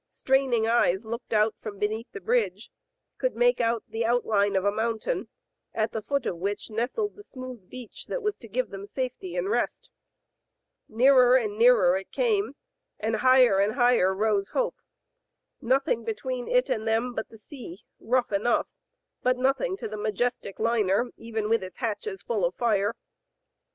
[0.09, 2.71] Straining eyes looking out from beneath the bridge,
[3.19, 5.27] could make out the outline of a mountain,
[5.75, 9.35] at the foot of which nestled the smooth beach that was to give them safety
[9.35, 9.91] and rest.
[10.89, 12.55] Nearer and nearer it Digitized by Google 25^ THE FATE OF FENELLA, came,
[13.13, 14.75] and higher and higher rose hope.
[15.61, 18.67] Nothing between it and them but the sea, rough enough,
[19.21, 22.95] but nothing to the majestic liner, even with its hatches full of fire.